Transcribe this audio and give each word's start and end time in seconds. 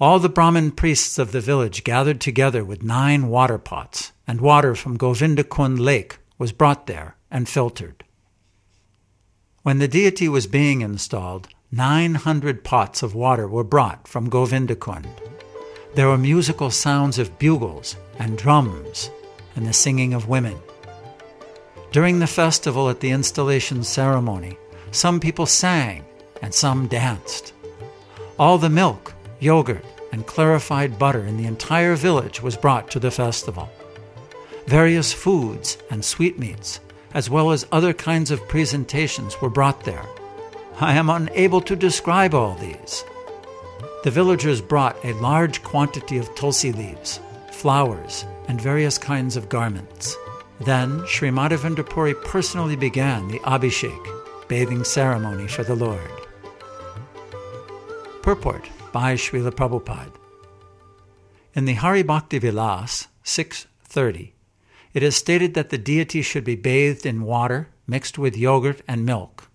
All 0.00 0.18
the 0.18 0.30
Brahmin 0.30 0.70
priests 0.70 1.18
of 1.18 1.30
the 1.30 1.42
village 1.42 1.84
gathered 1.84 2.22
together 2.22 2.64
with 2.64 2.82
nine 2.82 3.28
water 3.28 3.58
pots, 3.58 4.12
and 4.26 4.40
water 4.40 4.74
from 4.74 4.96
Govindakund 4.96 5.78
Lake 5.78 6.16
was 6.38 6.52
brought 6.52 6.86
there 6.86 7.16
and 7.30 7.46
filtered. 7.46 8.02
When 9.62 9.78
the 9.78 9.88
deity 9.88 10.26
was 10.26 10.46
being 10.46 10.80
installed, 10.80 11.48
900 11.70 12.64
pots 12.64 13.02
of 13.02 13.14
water 13.14 13.46
were 13.46 13.62
brought 13.62 14.08
from 14.08 14.30
Govindakund. 14.30 15.06
There 15.94 16.08
were 16.08 16.16
musical 16.16 16.70
sounds 16.70 17.18
of 17.18 17.38
bugles 17.38 17.96
and 18.18 18.38
drums 18.38 19.10
and 19.54 19.66
the 19.66 19.74
singing 19.74 20.14
of 20.14 20.30
women. 20.30 20.56
During 21.92 22.20
the 22.20 22.26
festival 22.26 22.88
at 22.88 23.00
the 23.00 23.10
installation 23.10 23.84
ceremony, 23.84 24.56
some 24.92 25.20
people 25.20 25.44
sang 25.44 26.06
and 26.40 26.54
some 26.54 26.86
danced. 26.86 27.52
All 28.38 28.56
the 28.56 28.70
milk, 28.70 29.12
yogurt, 29.40 29.84
and 30.12 30.26
clarified 30.26 30.98
butter 30.98 31.24
in 31.26 31.36
the 31.36 31.46
entire 31.46 31.94
village 31.94 32.42
was 32.42 32.56
brought 32.56 32.90
to 32.90 32.98
the 32.98 33.10
festival. 33.10 33.70
Various 34.66 35.12
foods 35.12 35.78
and 35.90 36.04
sweetmeats, 36.04 36.80
as 37.14 37.30
well 37.30 37.50
as 37.50 37.66
other 37.72 37.92
kinds 37.92 38.30
of 38.30 38.46
presentations, 38.48 39.40
were 39.40 39.50
brought 39.50 39.84
there. 39.84 40.04
I 40.80 40.94
am 40.94 41.10
unable 41.10 41.60
to 41.62 41.76
describe 41.76 42.34
all 42.34 42.54
these. 42.54 43.04
The 44.04 44.10
villagers 44.10 44.60
brought 44.60 45.04
a 45.04 45.12
large 45.14 45.62
quantity 45.62 46.18
of 46.18 46.34
tulsi 46.34 46.72
leaves, 46.72 47.20
flowers, 47.52 48.24
and 48.48 48.60
various 48.60 48.96
kinds 48.96 49.36
of 49.36 49.48
garments. 49.48 50.16
Then 50.60 51.04
Sri 51.06 51.30
Madhavendra 51.30 51.88
Puri 51.88 52.14
personally 52.14 52.76
began 52.76 53.28
the 53.28 53.40
Abhishek, 53.40 54.48
bathing 54.48 54.84
ceremony 54.84 55.48
for 55.48 55.64
the 55.64 55.74
Lord. 55.74 56.10
Purport 58.22 58.68
by 58.92 59.14
Srila 59.14 59.50
Prabhupada. 59.52 60.12
In 61.54 61.64
the 61.64 61.74
Hari 61.74 62.02
Bhakti 62.02 62.38
Vilas 62.38 63.08
630, 63.24 64.34
it 64.92 65.02
is 65.02 65.16
stated 65.16 65.54
that 65.54 65.70
the 65.70 65.78
deity 65.78 66.22
should 66.22 66.44
be 66.44 66.56
bathed 66.56 67.06
in 67.06 67.22
water 67.22 67.68
mixed 67.86 68.18
with 68.18 68.36
yogurt 68.36 68.82
and 68.86 69.04
milk, 69.04 69.48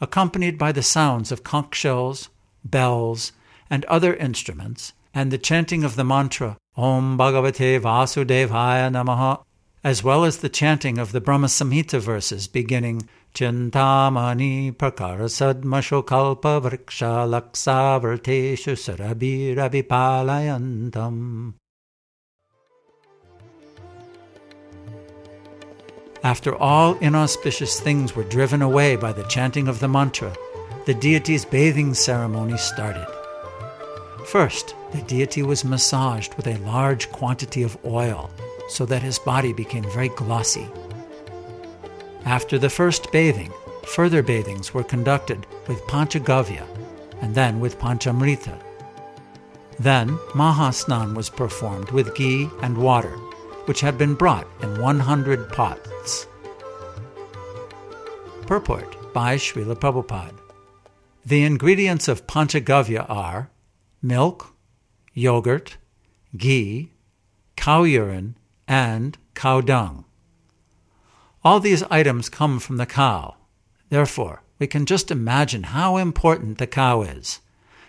accompanied 0.00 0.58
by 0.58 0.72
the 0.72 0.82
sounds 0.82 1.32
of 1.32 1.44
conch 1.44 1.74
shells, 1.74 2.28
bells, 2.64 3.32
and 3.70 3.84
other 3.86 4.14
instruments, 4.14 4.92
and 5.14 5.30
the 5.30 5.38
chanting 5.38 5.84
of 5.84 5.96
the 5.96 6.04
mantra 6.04 6.56
Om 6.76 7.18
Bhagavate 7.18 7.80
Vasudevaya 7.80 8.90
Namaha, 8.92 9.42
as 9.84 10.02
well 10.02 10.24
as 10.24 10.38
the 10.38 10.48
chanting 10.48 10.98
of 10.98 11.12
the 11.12 11.20
Brahma 11.20 11.46
Samhita 11.46 12.00
verses 12.00 12.48
beginning 12.48 13.08
Chintamani 13.34 14.72
prakara 14.72 15.28
sadmashokalpa 15.28 16.60
vriksha 16.60 17.28
laksavarteshu 17.28 18.74
sarabirabipalayantam. 18.74 21.54
After 26.24 26.56
all 26.56 26.98
inauspicious 26.98 27.78
things 27.78 28.16
were 28.16 28.24
driven 28.24 28.60
away 28.60 28.96
by 28.96 29.12
the 29.12 29.22
chanting 29.24 29.68
of 29.68 29.78
the 29.78 29.86
mantra, 29.86 30.34
the 30.84 30.94
deity's 30.94 31.44
bathing 31.44 31.94
ceremony 31.94 32.58
started. 32.58 33.06
First, 34.26 34.74
the 34.90 35.02
deity 35.02 35.44
was 35.44 35.64
massaged 35.64 36.34
with 36.34 36.48
a 36.48 36.58
large 36.58 37.12
quantity 37.12 37.62
of 37.62 37.78
oil 37.84 38.32
so 38.68 38.86
that 38.86 39.02
his 39.02 39.18
body 39.18 39.52
became 39.52 39.84
very 39.90 40.10
glossy. 40.10 40.68
After 42.24 42.58
the 42.58 42.70
first 42.70 43.10
bathing, 43.10 43.52
further 43.86 44.22
bathings 44.22 44.74
were 44.74 44.84
conducted 44.84 45.46
with 45.66 45.86
Panchagavya 45.86 46.66
and 47.20 47.34
then 47.34 47.58
with 47.60 47.78
Panchamrita. 47.78 48.60
Then 49.78 50.08
Mahasnan 50.34 51.14
was 51.14 51.30
performed 51.30 51.90
with 51.90 52.14
ghee 52.14 52.50
and 52.62 52.76
water, 52.76 53.16
which 53.66 53.80
had 53.80 53.96
been 53.96 54.14
brought 54.14 54.46
in 54.62 54.80
100 54.80 55.48
pots. 55.50 56.26
Purport 58.46 59.12
by 59.12 59.36
Srila 59.36 59.76
Prabhupada. 59.76 60.38
The 61.24 61.44
ingredients 61.44 62.08
of 62.08 62.26
Panchagavya 62.26 63.06
are 63.08 63.50
milk, 64.02 64.54
yogurt, 65.12 65.76
ghee, 66.36 66.92
cow 67.56 67.82
urine, 67.82 68.36
and 68.68 69.18
cow 69.34 69.60
dung. 69.60 70.04
All 71.42 71.58
these 71.58 71.82
items 71.84 72.28
come 72.28 72.60
from 72.60 72.76
the 72.76 72.86
cow. 72.86 73.36
Therefore, 73.88 74.42
we 74.58 74.66
can 74.66 74.86
just 74.86 75.10
imagine 75.10 75.62
how 75.64 75.96
important 75.96 76.58
the 76.58 76.66
cow 76.66 77.02
is, 77.02 77.40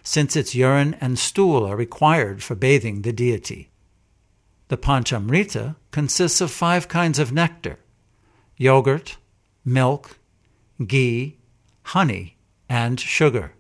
since 0.02 0.36
its 0.36 0.56
urine 0.56 0.96
and 1.02 1.20
stool 1.20 1.66
are 1.66 1.76
required 1.76 2.42
for 2.42 2.56
bathing 2.56 3.02
the 3.02 3.12
deity. 3.12 3.70
The 4.70 4.78
Panchamrita 4.78 5.76
consists 5.92 6.42
of 6.42 6.52
five 6.52 6.88
kinds 6.88 7.20
of 7.20 7.34
nectar 7.34 7.80
yogurt, 8.56 9.18
milk, 9.66 10.20
ghee, 10.86 11.38
honey, 11.84 12.38
and 12.68 13.00
sugar. 13.00 13.54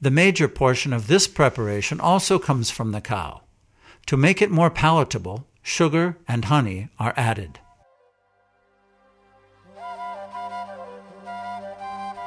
The 0.00 0.10
major 0.10 0.46
portion 0.46 0.92
of 0.92 1.06
this 1.06 1.26
preparation 1.26 1.98
also 1.98 2.38
comes 2.38 2.70
from 2.70 2.92
the 2.92 3.00
cow. 3.00 3.42
To 4.06 4.16
make 4.16 4.40
it 4.40 4.50
more 4.50 4.70
palatable, 4.70 5.47
sugar 5.68 6.16
and 6.26 6.46
honey 6.46 6.88
are 6.98 7.12
added. 7.16 7.60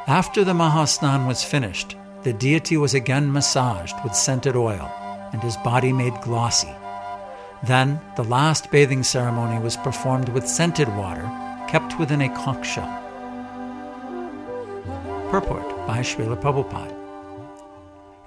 After 0.07 0.43
the 0.43 0.53
Mahasnan 0.53 1.27
was 1.27 1.43
finished, 1.43 1.95
the 2.21 2.33
deity 2.33 2.77
was 2.77 2.93
again 2.93 3.33
massaged 3.33 3.95
with 4.03 4.15
scented 4.15 4.55
oil, 4.55 4.91
and 5.33 5.41
his 5.41 5.57
body 5.57 5.91
made 5.91 6.13
glossy. 6.21 6.73
Then 7.63 7.99
the 8.15 8.23
last 8.23 8.69
bathing 8.69 9.03
ceremony 9.03 9.59
was 9.59 9.75
performed 9.77 10.29
with 10.29 10.47
scented 10.47 10.89
water 10.95 11.27
kept 11.67 11.97
within 11.97 12.21
a 12.21 12.35
conch 12.35 12.67
shell. 12.67 12.93
Purport 15.31 15.67
by 15.87 15.99
Srila 15.99 16.39
Prabhupada. 16.39 16.95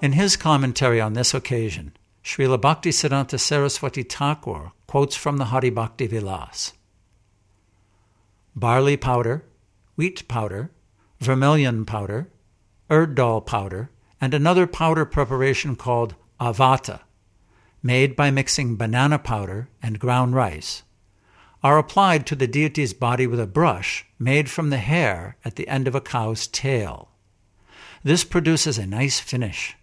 In 0.03 0.13
his 0.13 0.37
commentary 0.37 1.01
on 1.01 1.13
this 1.13 1.35
occasion, 1.35 1.93
Srila 2.25 2.59
Bhaktisiddhanta 2.59 3.39
Saraswati 3.39 4.03
Thakur 4.03 4.73
quotes 4.95 5.17
from 5.17 5.39
the 5.39 5.47
Hari 5.47 5.71
Bhakti 5.71 6.07
Vilas. 6.07 6.73
Barley 8.55 8.97
powder, 8.97 9.45
wheat 9.97 10.29
powder, 10.29 10.71
vermilion 11.19 11.85
powder, 11.85 12.31
urd 12.89 13.17
powder, 13.45 13.91
and 14.21 14.33
another 14.33 14.69
powder 14.69 15.05
preparation 15.05 15.75
called 15.75 16.15
avata, 16.41 17.01
made 17.83 18.15
by 18.15 18.31
mixing 18.31 18.77
banana 18.77 19.19
powder 19.19 19.69
and 19.83 19.99
ground 19.99 20.37
rice, 20.37 20.85
are 21.65 21.77
applied 21.77 22.25
to 22.25 22.37
the 22.37 22.47
deity's 22.47 22.95
body 22.95 23.27
with 23.27 23.41
a 23.41 23.49
brush 23.49 24.07
made 24.21 24.49
from 24.49 24.71
the 24.71 24.77
hair 24.77 25.37
at 25.45 25.57
the 25.57 25.67
end 25.67 25.89
of 25.89 25.97
a 25.97 26.01
cow's 26.01 26.47
tail. 26.47 27.09
This 28.05 28.23
produces 28.23 28.79
a 28.79 28.87
nice 28.87 29.19
finish. 29.19 29.75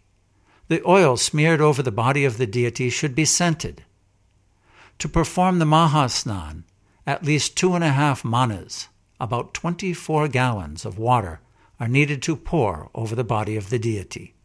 The 0.70 0.82
oil 0.88 1.18
smeared 1.18 1.60
over 1.60 1.84
the 1.84 1.92
body 1.92 2.24
of 2.24 2.38
the 2.38 2.48
deity 2.48 2.90
should 2.90 3.14
be 3.14 3.26
scented. 3.26 3.84
To 5.02 5.10
perform 5.10 5.58
the 5.58 5.66
Mahasnan, 5.66 6.64
at 7.08 7.24
least 7.24 7.58
two 7.58 7.74
and 7.74 7.84
a 7.84 7.90
half 7.90 8.24
manas, 8.24 8.88
about 9.20 9.52
24 9.52 10.28
gallons 10.28 10.86
of 10.86 11.00
water 11.00 11.40
are 11.80 11.88
needed 11.88 12.22
to 12.22 12.36
pour 12.36 12.92
over 12.94 13.16
the 13.16 13.24
body 13.24 13.56
of 13.56 13.72
the 13.72 13.80
deity. 13.80 14.36